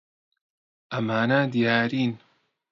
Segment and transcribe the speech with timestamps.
[0.91, 2.11] ئەمانە دیارین.